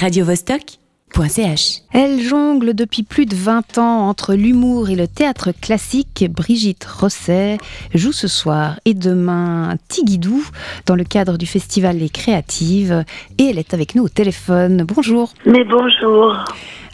radiovostok.ch. 0.00 1.82
Elle 1.92 2.20
jongle 2.22 2.72
depuis 2.72 3.02
plus 3.02 3.26
de 3.26 3.34
20 3.34 3.76
ans 3.76 4.08
entre 4.08 4.34
l'humour 4.34 4.88
et 4.88 4.96
le 4.96 5.06
théâtre 5.06 5.52
classique. 5.52 6.24
Brigitte 6.30 6.84
Rosset 6.84 7.58
joue 7.94 8.12
ce 8.12 8.26
soir 8.26 8.80
et 8.86 8.94
demain 8.94 9.76
Tigidou 9.88 10.42
dans 10.86 10.94
le 10.94 11.04
cadre 11.04 11.36
du 11.36 11.44
festival 11.44 11.98
Les 11.98 12.08
Créatives 12.08 13.04
et 13.36 13.44
elle 13.44 13.58
est 13.58 13.74
avec 13.74 13.94
nous 13.94 14.04
au 14.04 14.08
téléphone. 14.08 14.84
Bonjour. 14.88 15.34
Mais 15.44 15.64
bonjour. 15.64 16.44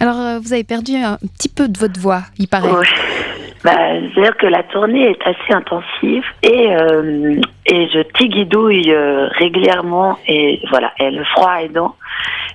Alors, 0.01 0.19
euh, 0.19 0.39
vous 0.41 0.53
avez 0.53 0.65
perdu 0.65 0.97
un 0.97 1.19
petit 1.39 1.49
peu 1.49 1.69
de 1.69 1.79
votre 1.79 2.01
voix, 2.01 2.23
il 2.39 2.49
paraît. 2.49 2.73
Ouais. 2.73 2.87
Bah, 3.67 3.73
C'est-à-dire 4.15 4.37
que 4.37 4.47
la 4.47 4.63
tournée 4.63 5.11
est 5.11 5.23
assez 5.27 5.53
intensive 5.53 6.23
et, 6.45 6.73
euh, 6.77 7.41
et 7.67 7.89
je 7.89 8.01
tigidouille 8.15 8.93
euh, 8.93 9.27
régulièrement 9.33 10.19
et 10.29 10.61
voilà, 10.71 10.93
et 11.01 11.11
le 11.11 11.25
froid 11.25 11.57
aidant, 11.61 11.97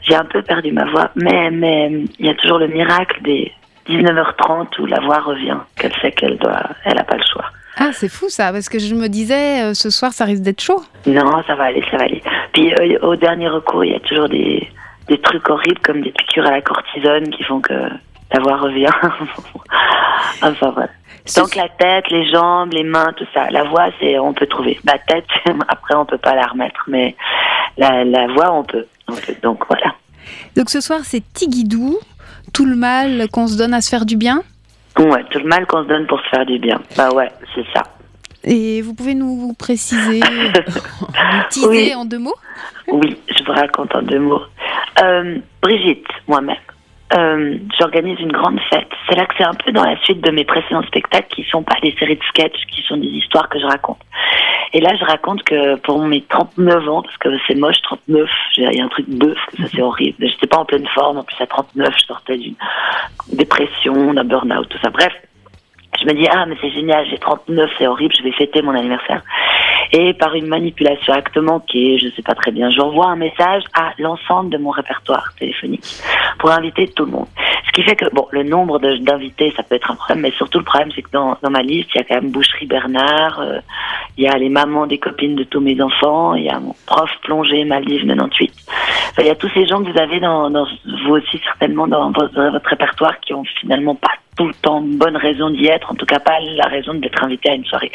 j'ai 0.04 0.16
un 0.16 0.24
peu 0.24 0.42
perdu 0.42 0.72
ma 0.72 0.86
voix, 0.86 1.12
mais 1.18 1.52
mais 1.52 1.92
il 2.18 2.26
y 2.26 2.30
a 2.30 2.34
toujours 2.36 2.60
le 2.60 2.70
miracle 2.70 3.22
des 3.24 3.52
19h30 3.90 4.80
où 4.80 4.86
la 4.86 5.02
voix 5.02 5.20
revient, 5.20 5.58
qu'elle 5.76 5.94
sait 6.02 6.14
qu'elle 6.14 6.38
doit, 6.38 6.64
elle 6.86 6.98
a 6.98 7.04
pas 7.04 7.18
le 7.18 7.24
choix. 7.30 7.46
Ah, 7.78 7.90
c'est 7.92 8.08
fou 8.10 8.30
ça, 8.30 8.54
parce 8.54 8.70
que 8.70 8.80
je 8.80 8.96
me 8.96 9.08
disais, 9.10 9.64
euh, 9.64 9.74
ce 9.74 9.90
soir, 9.90 10.14
ça 10.14 10.24
risque 10.24 10.44
d'être 10.44 10.62
chaud. 10.62 10.82
Non, 11.08 11.44
ça 11.46 11.56
va 11.56 11.66
aller, 11.66 11.84
ça 11.92 11.98
va 11.98 12.04
aller. 12.04 12.22
Puis 12.54 12.74
euh, 12.74 13.00
au 13.02 13.18
dernier 13.18 13.50
recours, 13.50 13.84
il 13.84 13.92
y 13.92 13.96
a 13.96 14.00
toujours 14.00 14.30
des, 14.30 14.66
des 15.10 15.18
trucs 15.18 15.50
horribles 15.50 15.82
comme 15.82 16.00
des 16.00 16.12
piqûres 16.12 16.48
à 16.48 16.52
la 16.52 16.62
cortisone 16.62 17.30
qui 17.32 17.44
font 17.44 17.60
que 17.60 17.74
la 17.74 18.40
voix 18.42 18.56
revient. 18.56 18.88
enfin 20.42 20.72
voilà. 20.72 20.90
Donc 21.38 21.56
la 21.56 21.70
tête, 21.70 22.10
les 22.10 22.30
jambes, 22.32 22.74
les 22.74 22.84
mains, 22.84 23.14
tout 23.16 23.28
ça. 23.34 23.50
La 23.52 23.64
voix, 23.64 23.90
c'est 24.00 24.18
on 24.18 24.34
peut 24.34 24.48
trouver. 24.48 24.80
La 24.86 24.98
tête, 24.98 25.26
après 25.68 25.96
on 25.96 26.06
peut 26.06 26.18
pas 26.18 26.36
la 26.36 26.48
remettre, 26.48 26.84
mais 26.88 27.16
la, 27.78 28.04
la 28.04 28.28
voix, 28.28 28.52
on 28.54 28.64
peut. 28.64 28.86
on 29.08 29.14
peut. 29.14 29.36
Donc 29.44 29.64
voilà. 29.68 29.94
Donc 30.56 30.70
ce 30.70 30.82
soir, 30.82 31.02
c'est 31.04 31.22
Tigidou, 31.34 31.98
tout 32.54 32.66
le 32.66 32.76
mal 32.76 33.28
qu'on 33.32 33.48
se 33.48 33.58
donne 33.58 33.74
à 33.74 33.82
se 33.82 33.90
faire 33.90 34.06
du 34.06 34.18
bien? 34.18 34.42
Ouais, 34.98 35.24
tout 35.30 35.40
le 35.40 35.46
mal 35.48 35.66
qu'on 35.68 35.84
se 35.84 35.88
donne 35.88 36.06
pour 36.08 36.20
se 36.22 36.28
faire 36.30 36.46
du 36.46 36.60
bien. 36.60 36.82
Bah 36.98 37.12
ouais, 37.14 37.32
c'est 37.56 37.66
ça. 37.74 37.84
Et 38.44 38.82
vous 38.82 38.94
pouvez 38.96 39.14
nous 39.14 39.54
préciser, 39.54 40.20
nous 40.32 41.44
teaser 41.50 41.68
Oui. 41.68 41.94
en 41.96 42.06
deux 42.06 42.18
mots? 42.20 42.36
Oui, 42.88 43.16
je 43.30 43.44
vous 43.44 43.52
raconte 43.52 43.96
en 43.96 44.02
deux 44.02 44.20
mots. 44.20 44.42
Euh, 45.02 45.38
Brigitte, 45.62 46.08
moi-même, 46.28 46.58
euh, 47.18 47.58
j'organise 47.80 48.20
une 48.20 48.32
grande 48.32 48.60
fête. 48.70 48.88
C'est 49.10 49.16
là 49.16 49.26
que 49.26 49.34
c'est 49.38 49.44
un 49.44 49.54
peu 49.54 49.72
dans 49.72 49.84
la 49.84 49.98
suite 50.02 50.22
de 50.22 50.32
mes 50.32 50.44
précédents 50.46 50.84
spectacles 50.84 51.28
qui 51.30 51.44
sont 51.44 51.64
pas 51.64 51.76
des 51.82 51.94
séries 52.00 52.16
de 52.16 52.24
sketchs, 52.24 52.66
qui 52.70 52.82
sont 52.84 52.98
des 52.98 53.08
histoires 53.08 53.50
que 53.50 53.60
je 53.60 53.66
raconte. 53.66 54.00
Et 54.74 54.80
là, 54.80 54.96
je 54.98 55.04
raconte 55.06 55.44
que 55.44 55.76
pour 55.78 56.00
mes 56.04 56.22
39 56.22 56.88
ans, 56.90 57.02
parce 57.02 57.18
que 57.18 57.30
c'est 57.48 57.56
moche, 57.56 57.82
39, 57.84 58.30
j'ai- 58.54 58.64
il 58.64 58.78
y 58.78 58.82
a 58.82 58.86
un 58.86 58.90
truc 58.90 59.10
bœuf, 59.10 59.38
ça 59.58 59.64
c'est 59.74 59.82
horrible. 59.82 60.16
J'étais 60.20 60.48
pas 60.48 60.58
en 60.58 60.66
pleine 60.66 60.88
forme, 60.88 61.18
en 61.18 61.24
plus 61.24 61.36
à 61.42 61.48
39, 61.48 61.94
je 62.00 62.06
sortais 62.06 62.38
d'une 62.38 62.56
dépression, 63.34 64.14
d'un 64.14 64.24
burn-out, 64.24 64.68
tout 64.70 64.78
ça. 64.82 64.90
Bref, 64.90 65.14
je 66.00 66.06
me 66.06 66.14
dis, 66.14 66.28
ah, 66.32 66.46
mais 66.46 66.56
c'est 66.62 66.72
génial, 66.72 67.06
j'ai 67.10 67.18
39, 67.18 67.70
c'est 67.78 67.88
horrible, 67.88 68.14
je 68.18 68.24
vais 68.24 68.32
fêter 68.32 68.62
mon 68.62 68.72
anniversaire. 68.74 69.22
Et 69.94 70.14
par 70.14 70.36
une 70.36 70.48
manipulation 70.48 71.14
actement 71.14 71.60
qui 71.60 72.00
je 72.00 72.08
sais 72.16 72.22
pas 72.22 72.36
très 72.36 72.52
bien, 72.52 72.70
j'envoie 72.70 73.08
un 73.08 73.18
message 73.18 73.64
à 73.74 73.92
l'ensemble 73.98 74.50
de 74.50 74.58
mon 74.58 74.70
répertoire 74.70 75.34
téléphonique 75.38 75.86
pour 76.40 76.52
inviter 76.52 76.88
tout 76.88 77.06
le 77.06 77.12
monde. 77.12 77.28
Ce 77.68 77.72
qui 77.74 77.84
fait 77.84 77.96
que, 77.96 78.06
bon, 78.14 78.28
le 78.32 78.44
nombre 78.44 78.80
d'invités, 78.80 79.54
ça 79.56 79.64
peut 79.64 79.76
être 79.76 79.92
un 79.92 79.96
problème, 79.96 80.24
mais 80.24 80.32
surtout 80.32 80.60
le 80.60 80.66
problème, 80.66 80.92
c'est 80.94 81.02
que 81.02 81.12
dans, 81.12 81.38
dans 81.42 81.50
ma 81.50 81.62
liste, 81.62 81.90
il 81.96 82.00
y 82.00 82.02
a 82.02 82.04
quand 82.04 82.16
même 82.16 82.32
Boucherie 82.32 82.66
Bernard, 82.66 83.40
euh, 83.40 83.60
il 84.18 84.26
y 84.26 84.28
a 84.28 84.38
les 84.38 84.50
mamans 84.50 84.88
des 84.88 84.98
copines 84.98 85.36
de 85.36 85.44
tous 85.44 85.62
mes 85.62 85.82
enfants, 85.82 86.36
il 86.36 86.44
y 86.44 86.50
a 86.50 86.60
mon 86.60 86.76
prof 86.86 87.10
plongée 87.24 87.64
Maldives 87.64 88.06
98. 88.06 88.52
Il 89.20 89.26
y 89.26 89.30
a 89.30 89.36
tous 89.36 89.50
ces 89.54 89.66
gens 89.66 89.84
que 89.84 89.92
vous 89.92 90.00
avez 90.00 90.20
dans, 90.20 90.50
dans 90.50 90.66
vous 91.06 91.16
aussi 91.16 91.40
certainement 91.44 91.88
dans 91.88 92.12
votre, 92.12 92.60
répertoire 92.66 93.20
qui 93.20 93.34
ont 93.34 93.44
finalement 93.60 93.96
pas 93.96 94.12
tout 94.38 94.48
le 94.48 94.54
temps 94.54 94.82
bonne 94.82 95.18
raison 95.18 95.50
d'y 95.50 95.68
être, 95.68 95.92
en 95.92 95.96
tout 95.96 96.06
cas 96.06 96.20
pas 96.20 96.40
la 96.56 96.66
raison 96.66 96.94
d'être 96.94 97.22
invité 97.24 97.52
à 97.52 97.56
une 97.56 97.66
soirée. 97.66 97.92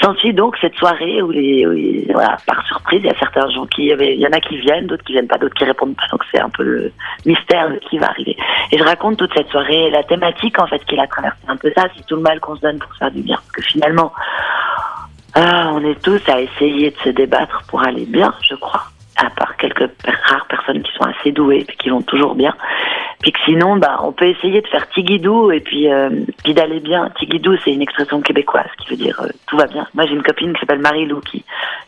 S'ensuit 0.00 0.32
donc 0.32 0.56
cette 0.60 0.76
soirée 0.76 1.20
où, 1.22 1.30
les, 1.30 1.66
où 1.66 1.72
les- 1.72 2.06
voilà, 2.12 2.36
par 2.46 2.64
surprise, 2.66 3.00
il 3.02 3.06
y 3.06 3.10
a 3.10 3.18
certains 3.18 3.48
gens 3.50 3.66
qui, 3.66 3.86
il 3.86 4.20
y 4.20 4.26
en 4.26 4.30
a 4.30 4.40
qui 4.40 4.56
viennent, 4.58 4.86
d'autres 4.86 5.02
qui 5.04 5.12
viennent 5.12 5.26
pas, 5.26 5.38
d'autres 5.38 5.54
qui 5.54 5.64
répondent 5.64 5.96
pas. 5.96 6.06
Donc 6.12 6.22
c'est 6.32 6.40
un 6.40 6.48
peu 6.48 6.62
le 6.62 6.92
mystère 7.26 7.70
de 7.70 7.76
qui 7.90 7.98
va 7.98 8.06
arriver. 8.10 8.36
Et 8.70 8.78
je 8.78 8.84
raconte 8.84 9.18
toute 9.18 9.34
cette 9.34 9.48
soirée, 9.48 9.90
la 9.90 10.04
thématique 10.04 10.58
en 10.60 10.66
fait 10.68 10.84
qui 10.84 10.94
la 10.94 11.06
traverse, 11.08 11.36
c'est 11.44 11.50
un 11.50 11.56
peu 11.56 11.72
ça, 11.76 11.86
c'est 11.96 12.06
tout 12.06 12.16
le 12.16 12.22
mal 12.22 12.38
qu'on 12.40 12.54
se 12.56 12.60
donne 12.60 12.78
pour 12.78 12.94
faire 12.96 13.10
du 13.10 13.22
bien. 13.22 13.36
Parce 13.36 13.52
que 13.52 13.62
finalement, 13.62 14.12
ah, 15.34 15.72
on 15.74 15.84
est 15.84 16.00
tous 16.00 16.22
à 16.28 16.40
essayer 16.40 16.90
de 16.92 16.96
se 16.98 17.08
débattre 17.08 17.64
pour 17.66 17.82
aller 17.82 18.06
bien, 18.06 18.32
je 18.48 18.54
crois. 18.54 18.84
À 19.16 19.30
part 19.30 19.56
quelques 19.56 19.90
rares 20.24 20.46
personnes 20.46 20.82
qui 20.82 20.92
sont 20.94 21.04
assez 21.04 21.30
douées 21.30 21.64
et 21.68 21.76
qui 21.76 21.88
vont 21.88 22.02
toujours 22.02 22.34
bien. 22.34 22.54
Puis 23.24 23.32
que 23.32 23.38
sinon, 23.46 23.76
bah, 23.76 24.00
on 24.02 24.12
peut 24.12 24.26
essayer 24.26 24.60
de 24.60 24.66
faire 24.66 24.86
tigidou 24.90 25.50
et 25.50 25.60
puis, 25.60 25.90
euh, 25.90 26.10
d'aller 26.46 26.80
bien. 26.80 27.08
Tigidou, 27.18 27.56
c'est 27.64 27.72
une 27.72 27.80
expression 27.80 28.20
québécoise 28.20 28.68
qui 28.78 28.90
veut 28.90 28.96
dire 28.96 29.18
euh, 29.22 29.28
tout 29.46 29.56
va 29.56 29.66
bien. 29.66 29.86
Moi, 29.94 30.04
j'ai 30.06 30.12
une 30.12 30.22
copine 30.22 30.52
qui 30.52 30.60
s'appelle 30.60 30.80
Marie-Lou 30.80 31.20
qui, 31.20 31.42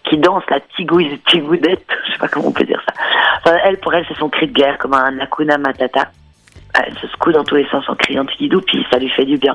qui 0.04 0.16
danse 0.16 0.44
la 0.48 0.60
tigouille, 0.60 1.20
tigoudette. 1.26 1.87
Je 2.06 2.12
sais 2.12 2.19
pas 2.19 2.28
comment 2.28 2.48
on 2.48 2.53
peut 2.53 2.64
dire 2.64 2.82
ça. 2.87 3.54
Elle, 3.64 3.78
pour 3.78 3.93
elle, 3.93 4.06
c'est 4.08 4.16
son 4.16 4.31
cri 4.31 4.47
de 4.47 4.54
guerre, 4.54 4.78
comme 4.78 4.94
un 4.94 5.19
Hakuna 5.19 5.58
Matata. 5.58 6.08
Elle 6.72 6.97
se 6.98 7.06
secoue 7.08 7.32
dans 7.32 7.44
tous 7.44 7.56
les 7.56 7.66
sens 7.69 7.87
en 7.88 7.94
criant 7.94 8.25
tigidou, 8.25 8.62
puis 8.62 8.87
ça 8.91 8.98
lui 8.98 9.10
fait 9.10 9.26
du 9.26 9.37
bien. 9.37 9.54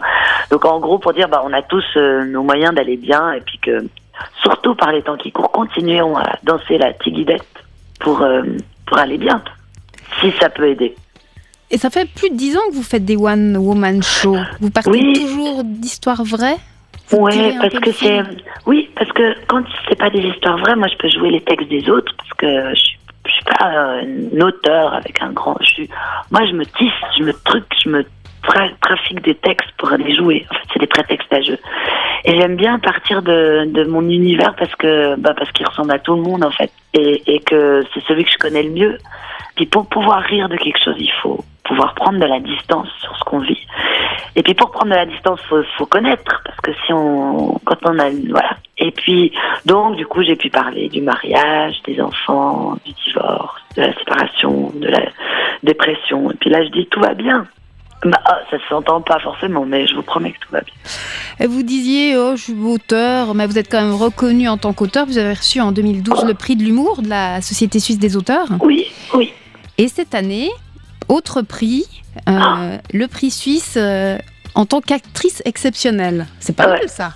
Donc, 0.52 0.66
en 0.66 0.80
gros, 0.80 1.00
pour 1.00 1.14
dire, 1.14 1.30
bah, 1.30 1.42
on 1.44 1.52
a 1.52 1.64
tous 1.64 1.86
euh, 1.98 2.26
nos 2.26 2.44
moyens 2.44 2.76
d'aller 2.76 2.98
bien 2.98 3.32
et 3.34 3.42
puis 3.42 3.58
que, 3.58 3.86
surtout 4.44 4.76
par 4.76 4.92
les 4.92 5.02
temps 5.02 5.18
qui 5.18 5.32
courent, 5.32 5.52
continuons 5.52 6.16
à 6.16 6.38
danser 6.44 6.78
la 6.78 6.94
tigidette 6.94 7.61
pour, 8.02 8.22
euh, 8.22 8.42
pour 8.86 8.98
aller 8.98 9.18
bien. 9.18 9.42
Si 10.20 10.32
ça 10.40 10.50
peut 10.50 10.68
aider. 10.70 10.96
Et 11.70 11.78
ça 11.78 11.90
fait 11.90 12.08
plus 12.14 12.30
de 12.30 12.36
dix 12.36 12.58
ans 12.58 12.62
que 12.70 12.76
vous 12.76 12.84
faites 12.84 13.06
des 13.06 13.16
one 13.16 13.56
woman 13.58 14.04
shows. 14.04 14.38
Vous 14.60 14.70
partez 14.70 14.90
Oui. 14.92 15.14
toujours 15.14 15.64
d'histoires 15.64 16.24
vraies 16.24 16.58
Ouais, 17.14 17.54
parce 17.60 17.74
que 17.80 17.92
c'est. 17.92 18.22
Oui, 18.66 18.90
parce 18.96 19.12
que 19.12 19.36
quand 19.48 19.64
c'est 19.90 19.98
pas 19.98 20.10
des 20.10 20.20
histoires 20.22 20.58
vraies, 20.58 20.76
moi 20.78 20.88
je 20.88 20.96
peux 20.98 21.10
jouer 21.10 21.30
les 21.32 21.42
textes 21.42 21.68
des 21.70 21.90
autres 21.90 22.14
parce 22.18 22.30
que 22.38 22.70
je 22.74 22.80
suis, 22.80 22.98
je 23.26 23.32
suis 23.32 23.44
pas 23.44 23.70
euh, 23.70 24.02
un 24.38 24.42
auteur 24.42 24.94
avec 24.94 25.22
un 25.22 25.32
grand. 25.32 25.58
Je 25.62 25.66
suis, 25.68 25.90
moi 26.30 26.46
je 26.46 26.54
me 26.54 26.66
tisse, 26.66 26.92
je 27.18 27.24
me 27.24 27.34
truc, 27.34 27.66
je 27.84 27.90
me 27.90 28.06
tra- 28.44 28.72
trafique 28.82 29.22
des 29.24 29.36
textes 29.36 29.70
pour 29.78 29.90
les 29.92 30.14
jouer. 30.16 30.46
En 30.50 30.54
fait, 30.54 30.62
c'est 30.74 30.80
des 30.80 30.88
prétextes 30.88 31.34
à 31.34 31.42
jeu. 31.42 31.58
Et 32.24 32.40
j'aime 32.40 32.56
bien 32.56 32.78
partir 32.80 33.22
de, 33.22 33.66
de 33.66 33.84
mon 33.86 34.08
univers 34.08 34.56
parce 34.56 34.74
que 34.76 35.16
bah 35.16 35.34
parce 35.36 35.52
qu'il 35.52 35.66
ressemble 35.66 35.92
à 35.92 36.00
tout 36.00 36.16
le 36.16 36.22
monde 36.22 36.44
en 36.44 36.52
fait 36.52 36.72
et, 36.94 37.24
et 37.26 37.40
que 37.40 37.84
c'est 37.94 38.04
celui 38.04 38.24
que 38.26 38.32
je 38.32 38.38
connais 38.38 38.64
le 38.64 38.72
mieux. 38.72 38.98
Puis 39.56 39.66
pour 39.66 39.88
pouvoir 39.88 40.22
rire 40.22 40.48
de 40.48 40.56
quelque 40.56 40.80
chose, 40.84 40.96
il 41.00 41.12
faut 41.22 41.44
pouvoir 41.64 41.94
prendre 41.96 42.20
de 42.20 42.26
la 42.26 42.40
distance 42.40 42.88
sur 43.00 43.16
ce 43.18 43.24
qu'on 43.24 43.40
vit. 43.40 43.66
Et 44.36 44.44
puis 44.44 44.54
pour 44.54 44.72
prendre 44.72 44.92
de 44.92 44.96
la 44.96 45.06
distance, 45.06 45.40
faut, 45.50 45.64
faut 45.78 45.86
connaître 45.86 46.42
parce 46.46 46.58
que 46.62 46.72
si 46.86 46.94
on, 46.94 47.60
quand 47.66 47.78
on 47.86 47.98
a, 48.00 48.10
voilà. 48.30 48.58
Et 48.78 48.92
puis 48.92 49.32
donc 49.66 49.96
du 49.96 50.06
coup 50.06 50.24
j'ai 50.24 50.36
pu 50.36 50.50
parler 50.50 50.90
du 50.90 51.02
mariage, 51.02 51.82
des 51.84 52.00
enfants, 52.00 52.78
du 52.86 52.94
divorce, 53.06 53.62
de 53.76 53.82
la 53.82 53.94
séparation, 53.94 54.72
de 54.76 54.88
la 54.88 55.02
dépression. 55.64 56.32
Et 56.32 56.36
puis 56.36 56.50
là 56.50 56.64
je 56.64 56.70
dis 56.70 56.86
tout 56.88 57.00
va 57.00 57.14
bien. 57.14 57.48
Bah, 58.04 58.20
ah, 58.26 58.40
ça 58.50 58.58
se 58.58 58.64
s'entend 58.68 59.02
pas 59.02 59.20
forcément, 59.20 59.64
mais 59.66 59.86
je 59.88 59.94
vous 59.94 60.02
promets 60.02 60.32
que 60.32 60.40
tout 60.40 60.50
va 60.52 60.62
bien. 60.62 60.74
Et 61.40 61.46
vous 61.48 61.62
disiez, 61.62 62.18
oh, 62.18 62.36
je 62.36 62.42
suis 62.44 62.54
auteur, 62.54 63.36
mais 63.36 63.46
vous 63.46 63.60
êtes 63.60 63.70
quand 63.70 63.82
même 63.82 63.94
reconnu 63.94 64.48
en 64.50 64.58
tant 64.58 64.74
qu'auteur. 64.74 65.06
Vous 65.06 65.20
avez 65.20 65.34
reçu 65.34 65.62
en 65.62 65.72
2012 65.72 66.26
le 66.26 66.34
prix 66.34 66.56
de 66.56 66.64
l'humour 66.64 67.02
de 67.04 67.10
la 67.10 67.42
Société 67.42 67.80
suisse 67.80 68.00
des 68.00 68.18
auteurs. 68.18 68.48
Oui, 68.60 68.88
oui. 69.14 69.32
Et 69.78 69.88
cette 69.88 70.16
année, 70.16 70.50
autre 71.10 71.42
prix, 71.44 71.86
euh, 72.28 72.40
Ah. 72.42 72.78
le 72.92 73.08
prix 73.08 73.30
suisse 73.30 73.76
euh, 73.78 74.18
en 74.56 74.66
tant 74.66 74.82
qu'actrice 74.82 75.42
exceptionnelle. 75.46 76.26
C'est 76.40 76.56
pas 76.56 76.66
Ouais. 76.72 76.80
mal 76.80 76.90
ça. 76.90 77.14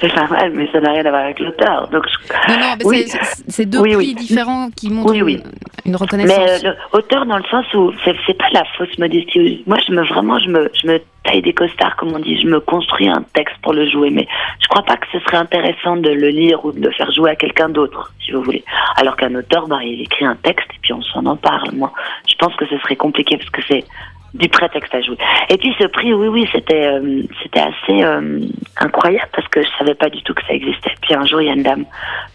C'est 0.00 0.12
pas 0.14 0.26
mal, 0.28 0.52
mais 0.52 0.68
ça 0.72 0.80
n'a 0.80 0.92
rien 0.92 1.04
à 1.06 1.10
voir 1.10 1.22
avec 1.24 1.38
l'auteur. 1.40 1.88
Donc, 1.88 2.04
je- 2.08 2.52
Non, 2.52 2.58
non, 2.60 2.74
mais 2.78 2.84
Oui. 2.86 3.04
c'est- 3.48 3.64
deux 3.66 3.80
Oui, 3.80 3.90
prix 3.94 3.96
oui. 3.96 4.14
différents 4.14 4.68
qui 4.76 4.90
montrent. 4.90 5.14
Une, 5.14 5.42
une 5.86 5.96
reconnaissance. 5.96 6.62
Mais 6.62 6.68
euh, 6.68 6.72
auteur 6.92 7.26
dans 7.26 7.38
le 7.38 7.44
sens 7.44 7.64
où 7.74 7.92
c'est 8.04 8.14
c'est 8.26 8.36
pas 8.38 8.48
la 8.52 8.64
fausse 8.76 8.96
modestie. 8.98 9.62
Moi, 9.66 9.78
je 9.86 9.92
me 9.92 10.02
vraiment, 10.06 10.38
je 10.38 10.48
me, 10.48 10.70
je 10.80 10.86
me 10.88 11.00
taille 11.24 11.42
des 11.42 11.52
costards, 11.52 11.96
comme 11.96 12.12
on 12.14 12.18
dit. 12.18 12.40
Je 12.40 12.46
me 12.46 12.60
construis 12.60 13.08
un 13.08 13.24
texte 13.34 13.56
pour 13.62 13.72
le 13.72 13.88
jouer, 13.88 14.10
mais 14.10 14.26
je 14.60 14.68
crois 14.68 14.82
pas 14.84 14.96
que 14.96 15.06
ce 15.12 15.18
serait 15.20 15.36
intéressant 15.38 15.96
de 15.96 16.10
le 16.10 16.28
lire 16.28 16.64
ou 16.64 16.72
de 16.72 16.80
le 16.80 16.90
faire 16.92 17.10
jouer 17.12 17.30
à 17.30 17.36
quelqu'un 17.36 17.68
d'autre, 17.68 18.12
si 18.24 18.32
vous 18.32 18.42
voulez. 18.42 18.64
Alors 18.96 19.16
qu'un 19.16 19.34
auteur, 19.34 19.66
bah, 19.68 19.78
il 19.82 20.02
écrit 20.02 20.24
un 20.26 20.36
texte 20.36 20.68
et 20.74 20.78
puis 20.82 20.92
on 20.92 21.02
s'en 21.02 21.24
en 21.26 21.36
parle. 21.36 21.70
Moi, 21.72 21.92
je 22.28 22.34
pense 22.36 22.54
que 22.56 22.66
ce 22.66 22.76
serait 22.78 22.96
compliqué 22.96 23.36
parce 23.36 23.50
que 23.50 23.62
c'est 23.68 23.84
du 24.34 24.48
prétexte 24.48 24.94
à 24.94 25.00
jouer. 25.00 25.16
Et 25.48 25.56
puis 25.56 25.74
ce 25.80 25.86
prix, 25.86 26.12
oui, 26.12 26.28
oui, 26.28 26.48
c'était 26.52 26.86
euh, 26.86 27.22
c'était 27.42 27.60
assez 27.60 28.02
euh, 28.02 28.40
incroyable 28.80 29.28
parce 29.32 29.46
que 29.48 29.62
je 29.62 29.68
savais 29.78 29.94
pas 29.94 30.10
du 30.10 30.22
tout 30.22 30.34
que 30.34 30.44
ça 30.46 30.54
existait. 30.54 30.92
Puis 31.02 31.14
un 31.14 31.24
jour, 31.24 31.40
il 31.40 31.46
y 31.46 31.50
a 31.50 31.54
une 31.54 31.62
dame 31.62 31.84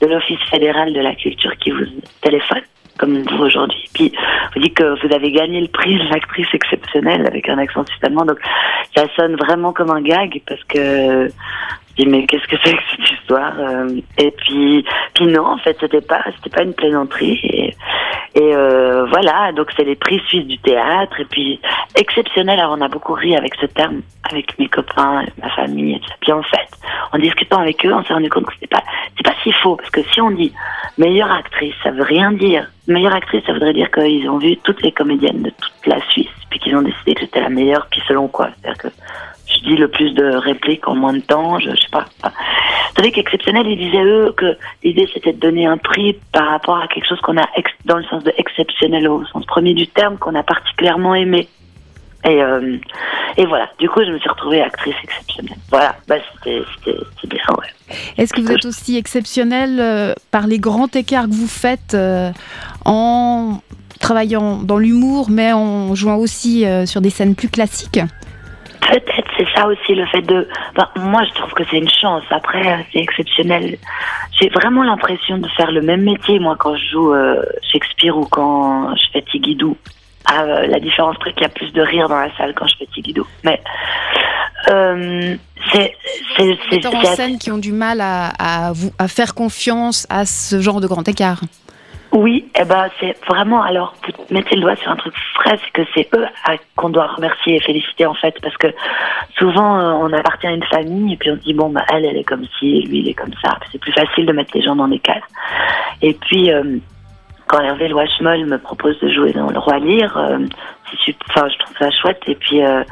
de 0.02 0.08
l'Office 0.08 0.40
fédéral 0.50 0.94
de 0.94 1.02
la 1.02 1.14
culture 1.16 1.56
qui 1.58 1.72
vous 1.72 1.86
téléphone 2.22 2.62
comme 2.98 3.22
vous 3.22 3.44
aujourd'hui. 3.44 3.90
Puis 3.94 4.12
vous 4.54 4.62
dit 4.62 4.74
que 4.74 4.84
vous 4.84 5.14
avez 5.14 5.32
gagné 5.32 5.62
le 5.62 5.68
prix 5.68 5.98
de 5.98 6.10
l'actrice 6.10 6.48
exceptionnelle 6.54 7.26
avec 7.26 7.48
un 7.48 7.58
accent 7.58 7.86
suisse 7.86 8.04
allemand. 8.04 8.26
Donc 8.26 8.40
ça 8.96 9.06
sonne 9.16 9.36
vraiment 9.36 9.74
comme 9.74 9.92
un 9.92 10.02
gag 10.02 10.42
parce 10.48 10.64
que 10.66 11.30
dis 12.00 12.06
mais 12.06 12.26
qu'est-ce 12.26 12.48
que 12.48 12.56
c'est 12.64 12.76
que 12.76 12.84
cette 12.92 13.12
histoire 13.12 13.54
euh, 13.60 13.90
Et 14.18 14.32
puis, 14.32 14.86
puis 15.14 15.26
non, 15.28 15.46
en 15.46 15.58
fait, 15.58 15.78
c'était 15.80 16.02
pas, 16.02 16.24
c'était 16.36 16.56
pas 16.56 16.64
une 16.64 16.74
plaisanterie. 16.74 17.40
Et, 17.44 17.76
et 18.40 18.56
euh, 18.56 19.06
voilà, 19.08 19.52
donc 19.52 19.68
c'est 19.76 19.84
les 19.84 19.96
prix 19.96 20.22
suisses 20.28 20.48
du 20.48 20.58
théâtre. 20.60 21.20
Et 21.20 21.26
puis 21.26 21.60
exceptionnel. 21.96 22.60
Alors 22.60 22.76
on 22.78 22.82
a 22.82 22.88
beaucoup 22.88 23.14
ri 23.14 23.36
avec 23.36 23.54
ce 23.56 23.66
terme, 23.66 24.02
avec 24.24 24.58
mes 24.58 24.70
copains, 24.70 25.26
ma 25.42 25.50
famille. 25.50 25.96
Et 25.96 26.02
puis 26.22 26.32
en 26.32 26.44
fait, 26.44 26.70
en 27.12 27.18
discutant 27.18 27.60
avec 27.60 27.86
eux, 27.86 27.94
on 27.94 28.04
s'est 28.04 28.14
rendu 28.14 28.30
compte 28.30 28.46
que 28.46 28.54
c'est 28.60 28.70
pas, 28.70 28.84
c'est 29.18 29.24
pas 29.24 29.36
si 29.44 29.52
faux 29.52 29.76
parce 29.76 29.90
que 29.90 30.02
si 30.14 30.22
on 30.22 30.32
dit 30.32 30.54
meilleure 30.98 31.32
actrice, 31.32 31.74
ça 31.84 31.92
veut 31.92 32.04
rien 32.04 32.32
dire. 32.32 32.70
Meilleure 32.88 33.14
actrice, 33.14 33.44
ça 33.46 33.54
voudrait 33.54 33.74
dire 33.74 33.92
qu'ils 33.92 34.30
ont 34.30 34.38
vu 34.38 34.56
toutes 34.58 34.82
les 34.84 34.92
comédiennes 34.92 35.44
de 35.44 35.50
toute 35.50 35.86
la 35.86 36.00
Suisse, 36.10 36.30
puis 36.50 36.60
qu'ils 36.60 36.76
ont 36.76 36.82
décidé 36.82 37.14
que 37.16 37.22
j'étais 37.22 37.42
la 37.42 37.50
meilleure. 37.50 37.88
Puis 37.92 38.02
selon 38.08 38.28
quoi 38.30 38.50
C'est-à-dire 38.62 38.82
que 38.82 38.88
je 39.54 39.60
dis 39.62 39.76
le 39.76 39.88
plus 39.88 40.12
de 40.14 40.36
répliques 40.36 40.88
en 40.88 40.96
moins 40.96 41.14
de 41.14 41.20
temps, 41.20 41.60
je, 41.60 41.70
je 41.72 41.76
sais 41.76 41.90
pas. 41.92 42.06
Tandis 42.96 43.12
qu'exceptionnel, 43.12 43.68
ils 43.68 43.78
disaient 43.78 44.04
eux 44.04 44.34
que 44.36 44.58
l'idée 44.84 45.08
c'était 45.14 45.34
de 45.34 45.40
donner 45.40 45.66
un 45.66 45.78
prix 45.78 46.18
par 46.32 46.50
rapport 46.50 46.78
à 46.78 46.88
quelque 46.88 47.08
chose 47.08 47.22
qu'on 47.22 47.38
a 47.38 47.46
dans 47.86 47.98
le 47.98 48.04
sens 48.06 48.24
de 48.24 48.34
exceptionnel 48.38 49.08
au 49.08 49.26
sens 49.26 49.46
premier 49.46 49.74
du 49.74 49.88
terme 49.88 50.18
qu'on 50.18 50.36
a 50.36 50.44
particulièrement 50.44 51.16
aimé. 51.16 51.48
Et, 52.26 52.44
euh, 52.44 52.78
et 53.38 53.46
voilà, 53.46 53.70
du 53.80 53.88
coup, 53.88 54.02
je 54.06 54.12
me 54.12 54.20
suis 54.20 54.30
retrouvée 54.30 54.62
actrice 54.62 54.96
exceptionnelle. 55.04 55.56
Voilà, 55.70 55.96
bah, 56.08 56.16
c'était 56.44 56.62
bien, 57.28 57.40
ouais. 57.58 57.96
Est-ce 58.18 58.34
que 58.34 58.42
vous 58.42 58.52
êtes 58.52 58.66
aussi 58.66 58.98
exceptionnelle 58.98 59.80
euh, 59.80 60.14
par 60.30 60.46
les 60.46 60.60
grands 60.60 60.90
écarts 60.94 61.26
que 61.28 61.34
vous 61.34 61.48
faites 61.48 61.94
euh, 61.94 62.32
en 62.84 63.62
travaillant 64.02 64.58
dans 64.58 64.78
l'humour, 64.78 65.28
mais 65.30 65.54
en 65.54 65.96
jouant 65.96 66.18
aussi 66.18 66.66
sur 66.86 67.02
des 67.02 67.10
scènes 67.10 67.36
plus 67.36 67.50
classiques? 67.50 68.00
Peut-être, 68.82 69.29
c'est 69.40 69.48
ça 69.56 69.68
aussi 69.68 69.96
le 69.96 70.06
fait 70.08 70.22
de. 70.22 70.48
moi, 70.98 71.24
je 71.24 71.34
trouve 71.34 71.54
que 71.54 71.64
c'est 71.72 71.78
une 71.78 71.90
chance. 71.90 72.24
Après, 72.30 72.86
c'est 72.92 73.00
exceptionnel. 73.00 73.78
J'ai 74.40 74.50
vraiment 74.50 74.84
l'impression 74.84 75.38
de 75.38 75.48
faire 75.58 75.72
le 75.72 75.82
même 75.82 76.04
métier, 76.04 76.40
moi, 76.40 76.58
quand 76.60 76.76
je 76.76 76.86
joue 76.92 77.14
Shakespeare 77.72 78.18
ou 78.18 78.26
quand 78.26 78.94
je 78.96 79.04
fais 79.14 79.22
Tigidou. 79.22 79.78
Ah, 80.26 80.44
euh, 80.44 80.68
la 80.68 80.80
différence 80.80 81.18
près 81.18 81.34
qu'il 81.34 81.42
y 81.42 81.46
a 81.46 81.50
plus 81.50 81.72
de 81.72 81.82
rire 81.82 82.08
dans 82.08 82.20
la 82.20 82.36
salle 82.36 82.54
quand 82.54 82.68
je 82.68 82.76
fais 82.78 82.86
Tigidou. 82.88 83.26
Mais 83.44 83.60
euh, 84.70 85.36
c'est 85.72 85.96
c'est 86.70 86.86
en 86.86 87.04
scène 87.04 87.40
qui 87.40 87.52
ont 87.52 87.58
du 87.58 87.72
mal 87.72 88.00
à, 88.02 88.28
à, 88.38 88.72
vous, 88.74 88.92
à 89.00 89.08
faire 89.08 89.34
confiance 89.34 90.06
à 90.10 90.26
ce 90.26 90.62
genre 90.62 90.82
de 90.82 90.88
grand 90.88 91.08
écart. 91.08 91.42
Oui, 92.12 92.50
eh 92.60 92.66
ben 92.66 92.90
c'est 93.00 93.16
vraiment 93.28 93.62
alors 93.62 93.94
vous 94.04 94.34
mettez 94.34 94.56
le 94.56 94.62
doigt 94.62 94.76
sur 94.76 94.92
un 94.92 94.96
truc 94.96 95.14
frais, 95.36 95.60
c'est 95.64 95.72
que 95.72 95.88
c'est 95.94 96.10
eux 96.16 96.26
qu'on 96.76 96.90
doit 96.90 97.08
remercier 97.08 97.58
et 97.58 97.60
féliciter 97.60 98.06
en 98.08 98.16
fait, 98.16 98.36
parce 98.42 98.58
que 98.58 98.68
souvent 99.38 99.80
euh, 99.80 100.08
on 100.08 100.12
appartient 100.14 100.48
à 100.48 100.52
une 100.52 100.64
famille 100.64 101.14
et 101.14 101.18
puis 101.18 101.30
on 101.30 101.36
se 101.36 101.42
dit 101.42 101.54
bon 101.54 101.70
bah 101.70 101.86
elle 101.92 102.06
elle 102.06 102.18
est 102.18 102.24
comme 102.24 102.46
ci, 102.58 102.82
lui 102.82 103.00
il 103.00 103.10
est 103.10 103.14
comme 103.14 103.34
ça, 103.44 103.58
c'est 103.72 103.80
plus 103.80 103.92
facile 103.92 104.26
de 104.26 104.34
mettre 104.34 104.52
les 104.56 104.64
gens 104.64 104.76
dans 104.76 104.88
des 104.88 105.00
cases. 105.00 105.22
Et 106.02 106.14
puis 106.14 106.52
euh, 106.52 106.80
quand 107.50 107.62
Hervé 107.62 107.88
Loichemol 107.88 108.46
me 108.46 108.60
propose 108.60 109.00
de 109.00 109.10
jouer 109.10 109.34
dans 109.34 109.50
Le 109.50 109.58
Roi 109.58 109.80
Lire, 109.80 110.16
euh, 110.18 110.38
enfin, 111.30 111.48
je 111.50 111.58
trouve 111.58 111.78
ça 111.80 111.90
chouette. 111.90 112.22
Et 112.28 112.36
puis, 112.36 112.64
euh, 112.64 112.84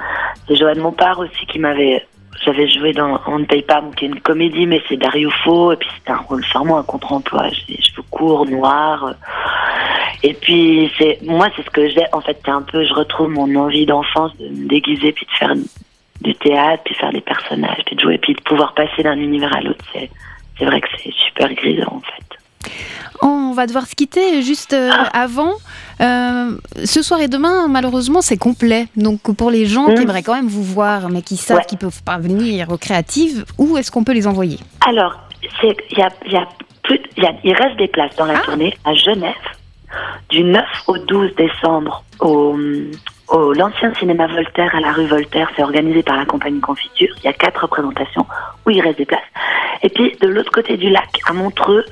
c'est 0.48 0.56
Joanne 0.56 0.80
Montpart 0.80 1.20
aussi 1.20 1.46
qui 1.46 1.60
m'avait. 1.60 2.06
J'avais 2.46 2.70
joué 2.70 2.94
dans 2.94 3.20
On 3.28 3.40
ne 3.40 3.46
paye 3.46 3.64
pas, 3.64 3.84
qui 3.96 4.06
est 4.06 4.08
une 4.08 4.20
comédie, 4.20 4.68
mais 4.68 4.82
c'est 4.88 4.98
Dario 4.98 5.30
Fo. 5.44 5.72
Et 5.72 5.76
puis, 5.76 5.90
c'était 5.98 6.12
un 6.12 6.18
rôle 6.18 6.44
vraiment 6.54 6.78
un 6.78 6.84
contre-emploi. 6.84 7.50
J'ai 7.50 7.76
des 7.76 7.82
cheveux 7.82 8.04
courts, 8.12 8.46
noirs. 8.46 9.16
Et 10.24 10.34
puis, 10.34 10.92
c'est 10.98 11.20
moi, 11.24 11.50
c'est 11.56 11.64
ce 11.64 11.70
que 11.70 11.90
j'ai. 11.90 12.06
En 12.14 12.22
fait, 12.22 12.40
c'est 12.44 12.52
un 12.52 12.62
peu, 12.62 12.86
je 12.86 12.94
retrouve 12.94 13.30
mon 13.30 13.54
envie 13.56 13.86
d'enfance 13.86 14.36
de 14.38 14.48
me 14.50 14.68
déguiser, 14.68 15.12
puis 15.12 15.26
de 15.26 15.32
faire 15.32 15.54
du 16.22 16.36
théâtre, 16.36 16.84
puis 16.86 16.96
faire 16.96 17.12
des 17.12 17.22
personnages, 17.22 17.84
puis 17.86 17.96
de 17.96 18.02
jouer, 18.02 18.18
puis 18.18 18.34
de 18.34 18.42
pouvoir 18.42 18.74
passer 18.74 19.04
d'un 19.04 19.18
univers 19.18 19.56
à 19.56 19.62
l'autre. 19.62 19.84
C'est, 19.94 20.10
c'est 20.58 20.66
vrai 20.66 20.82
que 20.82 20.88
c'est 21.04 21.14
super 21.14 21.54
grisant, 21.54 21.94
en 21.98 22.02
fait. 22.02 22.72
On 23.22 23.52
va 23.54 23.66
devoir 23.68 23.86
se 23.86 23.96
quitter 23.96 24.42
juste 24.42 24.74
euh, 24.74 24.90
ah. 24.92 25.10
avant. 25.14 25.54
Euh, 26.00 26.52
ce 26.86 27.02
soir 27.02 27.20
et 27.22 27.28
demain, 27.28 27.68
malheureusement, 27.68 28.22
c'est 28.22 28.38
complet. 28.38 28.88
Donc, 28.96 29.22
pour 29.36 29.50
les 29.50 29.66
gens 29.66 29.86
qui 29.88 29.94
mmh. 29.94 30.02
aimeraient 30.04 30.24
quand 30.24 30.36
même 30.36 30.48
vous 30.48 30.64
voir, 30.64 31.10
mais 31.10 31.22
qui 31.22 31.38
savent 31.38 31.66
qu'ils 31.66 31.78
ne 31.78 31.82
peuvent 31.82 32.04
pas 32.04 32.18
venir 32.18 32.70
aux 32.70 32.78
créatives, 32.78 33.46
où 33.58 33.78
est-ce 33.78 33.92
qu'on 33.92 34.04
peut 34.04 34.14
les 34.14 34.28
envoyer? 34.28 34.60
Alors, 34.88 35.18
il 35.64 35.76
y 37.44 37.54
reste 37.54 37.78
des 37.78 37.88
places 37.88 38.16
dans 38.16 38.26
la 38.26 38.36
ah. 38.38 38.46
tournée 38.46 38.78
à 38.86 38.94
Genève, 38.94 39.34
du 40.30 40.44
9 40.44 40.64
au 40.88 40.98
12 40.98 41.36
décembre, 41.36 42.04
au, 42.20 42.56
au 43.30 43.54
l'ancien 43.54 43.94
cinéma 43.96 44.28
Voltaire 44.28 44.76
à 44.76 44.80
la 44.80 44.92
rue 44.92 45.08
Voltaire. 45.08 45.50
C'est 45.56 45.64
organisé 45.64 46.04
par 46.04 46.18
la 46.18 46.26
compagnie 46.26 46.60
Confiture. 46.60 47.14
Il 47.18 47.26
y 47.26 47.28
a 47.28 47.34
quatre 47.34 47.62
représentations 47.62 48.26
où 48.66 48.70
il 48.70 48.82
reste 48.82 49.00
des 49.00 49.06
places. 49.06 49.22
Et 49.84 49.90
puis, 49.90 50.16
de 50.22 50.28
l'autre 50.28 50.52
côté 50.52 50.78
du 50.78 50.90
lac, 50.90 51.20
à 51.28 51.34
Montreux, 51.34 51.86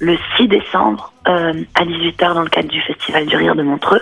le 0.00 0.18
6 0.36 0.48
décembre 0.48 1.12
euh, 1.28 1.52
à 1.74 1.84
18h 1.84 2.34
dans 2.34 2.42
le 2.42 2.48
cadre 2.48 2.68
du 2.68 2.80
Festival 2.80 3.26
du 3.26 3.36
Rire 3.36 3.54
de 3.54 3.62
Montreux. 3.62 4.00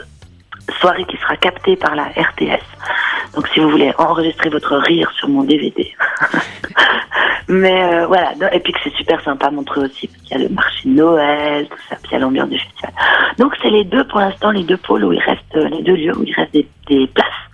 Soirée 0.81 1.05
qui 1.05 1.17
sera 1.17 1.37
captée 1.37 1.77
par 1.77 1.95
la 1.95 2.05
RTS. 2.05 2.63
Donc 3.35 3.49
si 3.49 3.61
vous 3.61 3.71
voulez 3.71 3.93
enregistrer 3.99 4.51
votre 4.51 4.77
rire 4.77 5.11
sur 5.13 5.29
mon 5.29 5.43
DVD. 5.43 5.93
Mais 7.49 7.83
euh, 7.83 8.07
voilà, 8.07 8.35
et 8.53 8.61
puis 8.61 8.75
que 8.75 8.79
c'est 8.85 8.95
super 8.95 9.23
sympa 9.23 9.51
Montreux 9.51 9.87
aussi, 9.87 10.07
parce 10.07 10.23
qu'il 10.23 10.37
y 10.37 10.41
a 10.41 10.49
le 10.49 10.55
marché 10.55 10.89
de 10.89 10.95
Noël, 10.95 11.67
tout 11.67 11.79
ça, 11.89 11.97
puis 11.97 12.11
il 12.11 12.13
y 12.13 12.17
a 12.17 12.19
l'ambiance 12.19 12.51
du 12.51 12.59
festival. 12.59 12.93
Donc 13.39 13.55
c'est 13.63 13.71
les 13.71 13.85
deux, 13.85 14.07
pour 14.07 14.21
l'instant, 14.21 14.51
les 14.51 14.65
deux 14.65 14.77
pôles 14.77 15.05
où 15.05 15.13
il 15.15 15.21
reste, 15.21 15.57
euh, 15.57 15.69
les 15.69 15.83
deux 15.83 15.95
lieux 15.95 16.17
où 16.17 16.25
il 16.25 16.35
reste 16.35 16.53
des 16.53 17.07
places. 17.07 17.48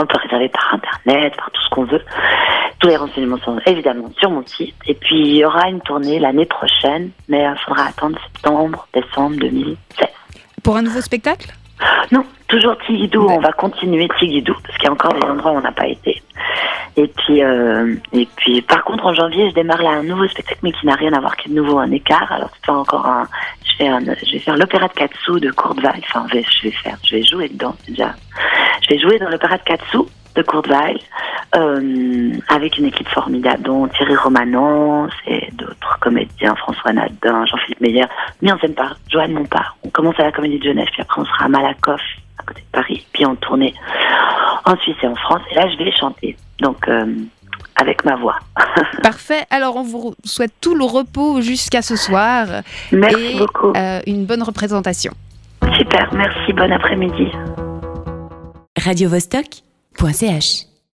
On 0.00 0.06
peut 0.06 0.18
réserver 0.22 0.48
par 0.48 0.74
Internet, 0.74 1.36
par 1.36 1.50
tout 1.50 1.60
ce 1.62 1.68
qu'on 1.70 1.84
veut. 1.84 2.02
Tous 2.78 2.88
les 2.88 2.96
renseignements 2.96 3.38
sont 3.38 3.58
évidemment 3.66 4.10
sur 4.18 4.30
mon 4.30 4.46
site. 4.46 4.74
Et 4.86 4.94
puis, 4.94 5.16
il 5.16 5.36
y 5.36 5.44
aura 5.44 5.68
une 5.68 5.80
tournée 5.80 6.18
l'année 6.18 6.46
prochaine, 6.46 7.10
mais 7.28 7.42
il 7.42 7.58
faudra 7.64 7.86
attendre 7.86 8.18
septembre, 8.32 8.86
décembre 8.94 9.36
2016. 9.36 10.08
Pour 10.62 10.76
un 10.76 10.82
nouveau 10.82 11.00
spectacle? 11.00 11.52
Non, 12.12 12.24
toujours 12.48 12.76
Tigidou. 12.78 13.26
On 13.28 13.40
va 13.40 13.52
continuer 13.52 14.08
Tigidou, 14.18 14.54
parce 14.62 14.76
qu'il 14.76 14.84
y 14.84 14.88
a 14.88 14.92
encore 14.92 15.14
des 15.14 15.26
endroits 15.26 15.52
où 15.52 15.56
on 15.56 15.60
n'a 15.60 15.72
pas 15.72 15.86
été. 15.86 16.22
Et 16.96 17.06
puis, 17.06 17.44
euh, 17.44 17.94
et 18.12 18.26
puis, 18.36 18.60
par 18.62 18.82
contre, 18.82 19.06
en 19.06 19.14
janvier, 19.14 19.48
je 19.50 19.54
démarre 19.54 19.82
là 19.82 19.90
un 19.90 20.02
nouveau 20.02 20.26
spectacle, 20.26 20.60
mais 20.62 20.72
qui 20.72 20.86
n'a 20.86 20.94
rien 20.94 21.12
à 21.12 21.20
voir, 21.20 21.36
qui 21.36 21.48
est 21.48 21.52
de 21.52 21.56
nouveau 21.56 21.78
un 21.78 21.90
écart. 21.92 22.30
Alors, 22.32 22.50
c'est 22.54 22.66
pas 22.66 22.72
encore 22.72 23.06
un. 23.06 23.28
Je, 23.64 23.76
fais 23.76 23.88
un, 23.88 24.00
je 24.00 24.32
vais 24.32 24.38
faire 24.38 24.56
l'opéra 24.56 24.88
de 24.88 24.92
Katsu 24.94 25.38
de 25.38 25.50
Courteval. 25.52 26.00
Enfin, 26.02 26.26
je 26.32 26.38
vais 26.64 26.72
faire. 26.72 26.96
Je 27.04 27.16
vais 27.16 27.22
jouer 27.22 27.48
dedans, 27.48 27.76
déjà. 27.86 28.14
Je 28.88 28.94
vais 28.94 29.00
jouer 29.00 29.18
dans 29.18 29.28
l'opéra 29.28 29.58
de 29.58 29.62
Katsu 29.62 29.98
de 30.34 30.42
Courteval 30.42 30.98
euh, 31.56 32.32
avec 32.48 32.78
une 32.78 32.86
équipe 32.86 33.08
formidable, 33.08 33.62
dont 33.62 33.88
Thierry 33.88 34.14
Romanens 34.16 35.08
et 35.26 35.50
d'autres 35.52 35.98
comédiens, 36.00 36.54
François 36.56 36.92
Nadin, 36.92 37.44
Jean-Philippe 37.46 37.80
Meyer, 37.80 38.04
mis 38.40 38.52
en 38.52 38.58
scène 38.58 38.74
par 38.74 38.96
Joanne 39.10 39.32
Montpart. 39.32 39.76
On 39.84 39.90
commence 39.90 40.18
à 40.20 40.24
la 40.24 40.32
Comédie 40.32 40.58
de 40.58 40.64
Genève, 40.64 40.88
puis 40.92 41.02
après 41.02 41.20
on 41.20 41.24
sera 41.24 41.46
à 41.46 41.48
Malakoff, 41.48 42.00
à 42.38 42.44
côté 42.44 42.60
de 42.60 42.72
Paris, 42.72 43.06
puis 43.12 43.24
en 43.24 43.34
tournée 43.36 43.74
en 44.64 44.76
Suisse 44.78 44.96
et 45.02 45.06
en 45.06 45.16
France. 45.16 45.42
Et 45.50 45.54
là, 45.54 45.66
je 45.70 45.82
vais 45.82 45.92
chanter. 45.92 46.36
Donc, 46.60 46.88
euh, 46.88 47.06
avec 47.76 48.04
ma 48.04 48.16
voix. 48.16 48.36
Parfait. 49.02 49.44
Alors, 49.50 49.76
on 49.76 49.82
vous 49.82 50.14
souhaite 50.24 50.52
tout 50.60 50.74
le 50.74 50.84
repos 50.84 51.40
jusqu'à 51.40 51.82
ce 51.82 51.96
soir. 51.96 52.46
Merci 52.92 53.32
et, 53.34 53.38
beaucoup. 53.38 53.72
Euh, 53.76 54.00
une 54.06 54.26
bonne 54.26 54.42
représentation. 54.42 55.12
Super, 55.76 56.12
merci. 56.12 56.52
Bon 56.52 56.70
après-midi. 56.72 57.28
Radio 58.84 59.08
Vostok.ch 59.10 60.67